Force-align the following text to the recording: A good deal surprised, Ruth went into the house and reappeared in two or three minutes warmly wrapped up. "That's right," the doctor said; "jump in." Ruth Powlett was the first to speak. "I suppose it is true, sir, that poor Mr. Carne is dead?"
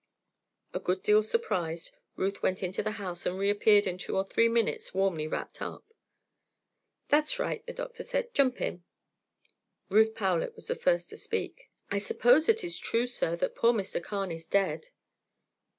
A 0.73 0.79
good 0.79 1.03
deal 1.03 1.21
surprised, 1.21 1.91
Ruth 2.15 2.41
went 2.41 2.63
into 2.63 2.81
the 2.81 2.93
house 2.97 3.27
and 3.27 3.37
reappeared 3.37 3.85
in 3.85 3.99
two 3.99 4.17
or 4.17 4.23
three 4.23 4.49
minutes 4.49 4.95
warmly 4.95 5.27
wrapped 5.27 5.61
up. 5.61 5.93
"That's 7.09 7.37
right," 7.37 7.63
the 7.67 7.73
doctor 7.73 8.01
said; 8.01 8.33
"jump 8.33 8.59
in." 8.61 8.83
Ruth 9.89 10.15
Powlett 10.15 10.55
was 10.55 10.65
the 10.65 10.75
first 10.75 11.11
to 11.11 11.17
speak. 11.17 11.69
"I 11.91 11.99
suppose 11.99 12.49
it 12.49 12.63
is 12.63 12.79
true, 12.79 13.05
sir, 13.05 13.35
that 13.35 13.53
poor 13.53 13.73
Mr. 13.73 14.03
Carne 14.03 14.31
is 14.31 14.47
dead?" 14.47 14.87